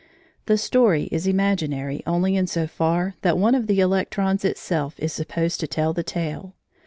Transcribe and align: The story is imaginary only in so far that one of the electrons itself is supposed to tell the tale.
The 0.47 0.57
story 0.57 1.03
is 1.11 1.27
imaginary 1.27 2.01
only 2.07 2.35
in 2.35 2.47
so 2.47 2.65
far 2.65 3.13
that 3.21 3.37
one 3.37 3.53
of 3.53 3.67
the 3.67 3.79
electrons 3.81 4.43
itself 4.43 4.95
is 4.97 5.13
supposed 5.13 5.59
to 5.59 5.67
tell 5.67 5.93
the 5.93 6.01
tale. 6.01 6.55